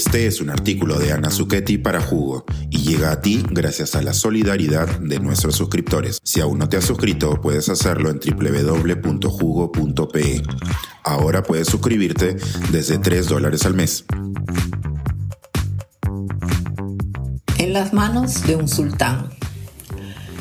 [0.00, 4.00] Este es un artículo de Ana Zucchetti para Jugo y llega a ti gracias a
[4.00, 6.20] la solidaridad de nuestros suscriptores.
[6.24, 9.22] Si aún no te has suscrito, puedes hacerlo en www.jugo.pe.
[11.04, 12.38] Ahora puedes suscribirte
[12.72, 14.06] desde 3 dólares al mes.
[17.58, 19.28] En las manos de un sultán.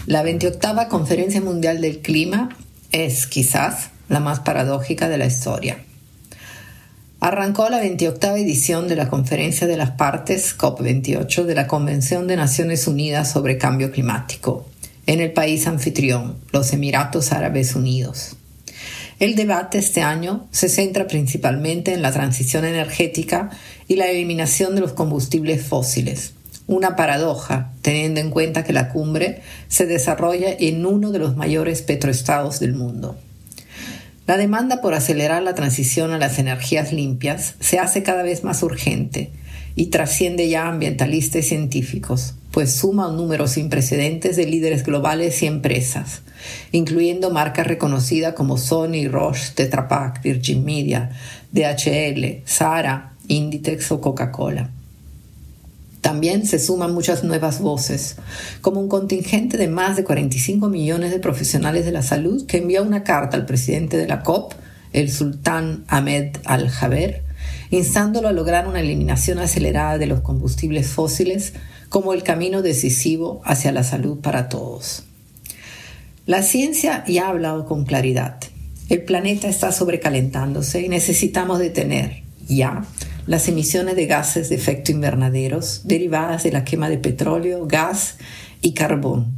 [0.06, 2.48] La 28 Conferencia Mundial del Clima
[2.94, 5.84] es quizás la más paradójica de la historia.
[7.22, 12.38] Arrancó la 28 edición de la Conferencia de las Partes COP28 de la Convención de
[12.38, 14.66] Naciones Unidas sobre Cambio Climático
[15.06, 18.38] en el país anfitrión, los Emiratos Árabes Unidos.
[19.20, 23.50] El debate este año se centra principalmente en la transición energética
[23.90, 26.36] y la eliminación de los combustibles fósiles,
[26.68, 31.82] una paradoja teniendo en cuenta que la cumbre se desarrolla en uno de los mayores
[31.82, 33.18] petroestados del mundo.
[34.30, 38.62] La demanda por acelerar la transición a las energías limpias se hace cada vez más
[38.62, 39.32] urgente
[39.74, 44.84] y trasciende ya a ambientalistas y científicos, pues suma un número sin precedentes de líderes
[44.84, 46.22] globales y empresas,
[46.72, 51.10] incluyendo marcas reconocidas como Sony, Roche, Tetra Pak, Virgin Media,
[51.52, 54.70] DHL, Sara, Inditex o Coca-Cola.
[56.02, 58.16] También se suman muchas nuevas voces,
[58.62, 62.84] como un contingente de más de 45 millones de profesionales de la salud que envió
[62.84, 64.54] una carta al presidente de la COP,
[64.94, 67.24] el sultán Ahmed al-Jaber,
[67.70, 71.54] instándolo a lograr una eliminación acelerada de los combustibles fósiles
[71.90, 75.04] como el camino decisivo hacia la salud para todos.
[76.26, 78.38] La ciencia ya ha hablado con claridad.
[78.88, 82.86] El planeta está sobrecalentándose y necesitamos detener ya
[83.30, 88.16] las emisiones de gases de efecto invernaderos derivadas de la quema de petróleo, gas
[88.60, 89.34] y carbón,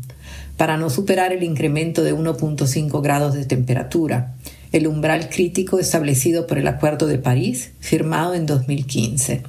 [0.56, 4.34] para no superar el incremento de 1.5 grados de temperatura,
[4.72, 9.44] el umbral crítico establecido por el Acuerdo de París, firmado en 2015.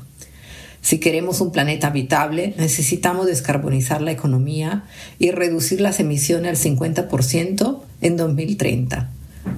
[0.81, 4.83] Si queremos un planeta habitable, necesitamos descarbonizar la economía
[5.21, 9.09] y reducir las emisiones al 50% en 2030,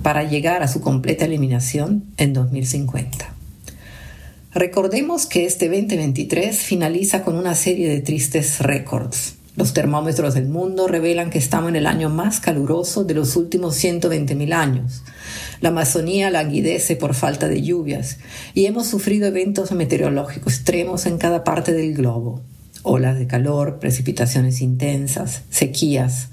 [0.02, 3.33] para llegar a su completa eliminación en 2050.
[4.54, 9.34] Recordemos que este 2023 finaliza con una serie de tristes récords.
[9.56, 13.74] Los termómetros del mundo revelan que estamos en el año más caluroso de los últimos
[13.82, 15.02] 120.000 años.
[15.60, 18.18] La Amazonía languidece por falta de lluvias
[18.54, 22.40] y hemos sufrido eventos meteorológicos extremos en cada parte del globo.
[22.84, 26.28] Olas de calor, precipitaciones intensas, sequías.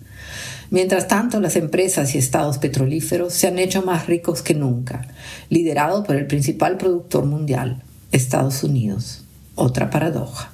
[0.70, 5.08] Mientras tanto, las empresas y estados petrolíferos se han hecho más ricos que nunca,
[5.50, 9.24] liderado por el principal productor mundial, Estados Unidos.
[9.56, 10.52] Otra paradoja.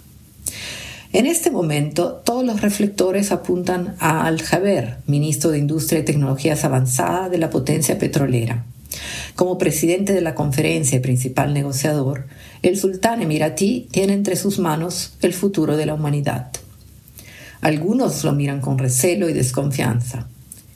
[1.13, 7.31] En este momento, todos los reflectores apuntan a Al-Jaber, ministro de Industria y Tecnologías Avanzadas
[7.31, 8.65] de la potencia petrolera.
[9.35, 12.27] Como presidente de la conferencia y principal negociador,
[12.61, 16.51] el sultán emiratí tiene entre sus manos el futuro de la humanidad.
[17.61, 20.27] Algunos lo miran con recelo y desconfianza.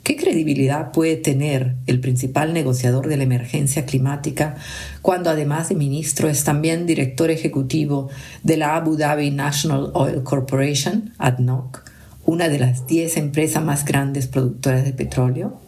[0.04, 4.56] ¿Qué credibilidad puede tener el principal negociador de la emergencia climática
[5.04, 8.10] cuando además de ministro es también director ejecutivo
[8.42, 11.84] de la Abu Dhabi National Oil Corporation, ADNOC,
[12.26, 15.60] una de las 10 empresas más grandes productoras de petróleo?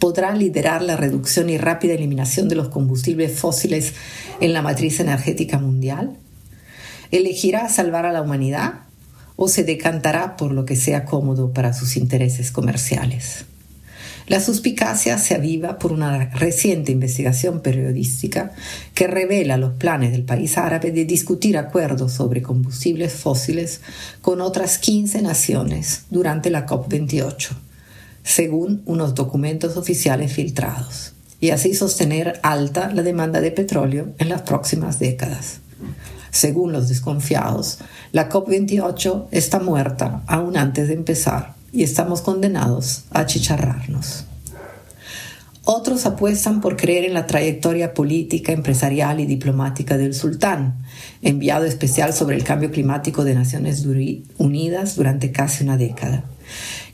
[0.00, 3.94] ¿Podrá liderar la reducción y rápida eliminación de los combustibles fósiles
[4.40, 6.16] en la matriz energética mundial?
[7.12, 8.80] ¿Elegirá salvar a la humanidad
[9.44, 13.44] o se decantará por lo que sea cómodo para sus intereses comerciales.
[14.28, 18.52] La suspicacia se aviva por una reciente investigación periodística
[18.94, 23.80] que revela los planes del país árabe de discutir acuerdos sobre combustibles fósiles
[24.20, 27.48] con otras 15 naciones durante la COP28,
[28.22, 34.42] según unos documentos oficiales filtrados, y así sostener alta la demanda de petróleo en las
[34.42, 35.58] próximas décadas.
[36.32, 37.78] Según los desconfiados,
[38.10, 44.24] la COP28 está muerta aún antes de empezar y estamos condenados a achicharrarnos.
[45.64, 50.84] Otros apuestan por creer en la trayectoria política, empresarial y diplomática del sultán,
[51.22, 53.86] enviado especial sobre el cambio climático de Naciones
[54.38, 56.24] Unidas durante casi una década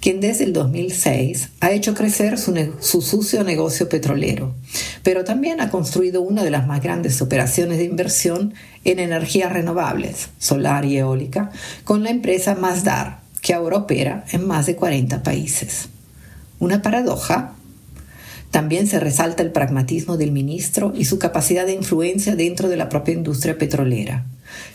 [0.00, 4.54] quien desde el 2006 ha hecho crecer su, su, sucio negocio petrolero,
[5.02, 8.54] pero también ha construido una de las más grandes operaciones de inversión
[8.84, 11.50] en energías renovables, solar y eólica,
[11.84, 15.88] con la empresa Masdar, que ahora opera en más de 40 países.
[16.60, 17.54] Una paradoja
[18.50, 22.88] también se resalta el pragmatismo del ministro y su capacidad de influencia dentro de la
[22.88, 24.26] propia industria petrolera.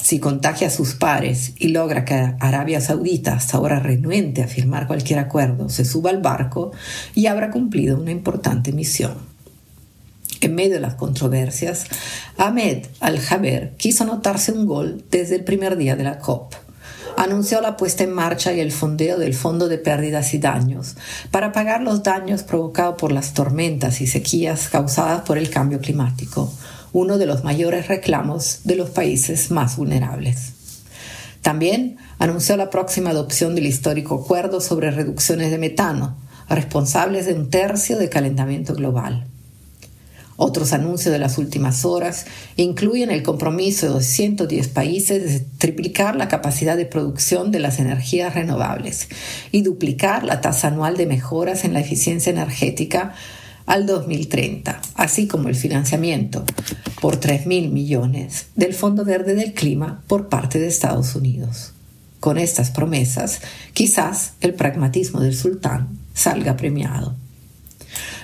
[0.02, 4.86] Si contagia a sus pares y logra que Arabia Saudita, hasta ahora renuente a firmar
[4.86, 6.72] cualquier acuerdo, se suba al barco
[7.16, 9.16] y habrá cumplido una importante misión.
[10.42, 11.86] En medio de las controversias,
[12.38, 16.54] Ahmed Al-Jaber quiso anotarse un gol desde el primer día de la COP.
[17.18, 20.96] Anunció la puesta en marcha y el fondeo del Fondo de Pérdidas y Daños
[21.32, 26.52] para pagar los daños provocados por las tormentas y sequías causadas por el cambio climático,
[26.92, 30.54] uno de los mayores reclamos de los países más vulnerables.
[31.42, 36.16] También anunció la próxima adopción del histórico acuerdo sobre reducciones de metano,
[36.50, 39.28] responsables de un tercio del calentamiento global.
[40.36, 42.26] Otros anuncios de las últimas horas
[42.56, 48.34] incluyen el compromiso de 210 países de triplicar la capacidad de producción de las energías
[48.34, 49.10] renovables
[49.52, 53.14] y duplicar la tasa anual de mejoras en la eficiencia energética
[53.66, 56.44] al 2030, así como el financiamiento
[57.02, 61.74] por 3.000 millones del Fondo Verde del Clima por parte de Estados Unidos.
[62.20, 63.42] Con estas promesas,
[63.74, 67.16] quizás el pragmatismo del sultán salga premiado.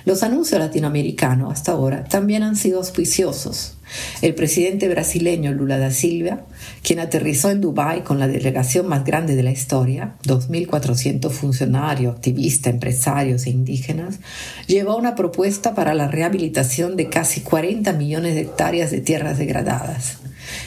[0.06, 3.76] Los anuncios latinoamericanos hasta ahora también han sido auspiciosos.
[4.22, 6.46] El presidente brasileño Lula da Silva,
[6.84, 12.74] quien aterrizó en Dubái con la delegación más grande de la historia, 2.400 funcionarios, activistas,
[12.74, 14.20] empresarios e indígenas,
[14.68, 20.18] llevó una propuesta para la rehabilitación de casi 40 millones de hectáreas de tierras degradadas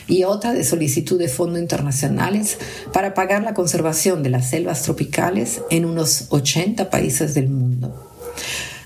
[0.06, 2.58] y otra de solicitud de fondos internacionales
[2.92, 8.11] para pagar la conservación de las selvas tropicales en unos 80 países del mundo.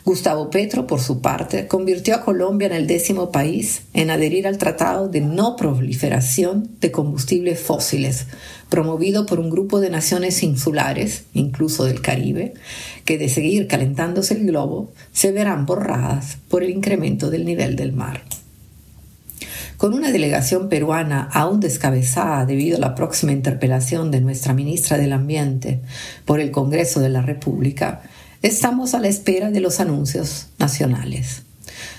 [0.06, 4.56] Gustavo Petro, por su parte, convirtió a Colombia en el décimo país en adherir al
[4.56, 8.26] Tratado de No Proliferación de Combustibles Fósiles,
[8.68, 12.54] promovido por un grupo de naciones insulares, incluso del Caribe,
[13.04, 17.92] que de seguir calentándose el globo se verán borradas por el incremento del nivel del
[17.92, 18.22] mar.
[19.76, 25.12] Con una delegación peruana aún descabezada debido a la próxima interpelación de nuestra ministra del
[25.12, 25.80] Ambiente
[26.24, 28.02] por el Congreso de la República,
[28.46, 31.42] Estamos a la espera de los anuncios nacionales.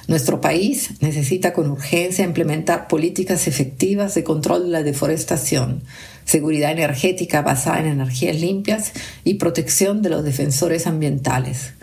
[0.07, 5.83] Nuestro país necesita con urgencia implementar políticas efectivas de control de la deforestación,
[6.23, 8.93] seguridad energética basada en energías limpias
[9.25, 11.73] y protección de los defensores ambientales,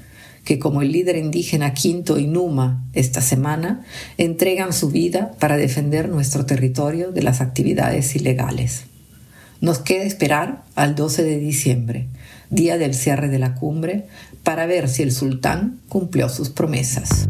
[0.47, 3.85] que como el líder indígena Quinto Inuma esta semana,
[4.17, 8.85] entregan su vida para defender nuestro territorio de las actividades ilegales.
[9.61, 12.09] Nos queda esperar al 12 de diciembre,
[12.51, 14.07] día del cierre de la cumbre,
[14.43, 17.29] para ver si el sultán cumplió sus promesas.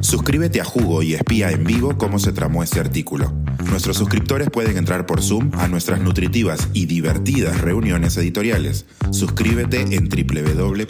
[0.00, 3.32] Suscríbete a Jugo y espía en vivo cómo se tramó este artículo.
[3.70, 8.86] Nuestros suscriptores pueden entrar por Zoom a nuestras nutritivas y divertidas reuniones editoriales.
[9.10, 10.86] Suscríbete en www.jugo.pe.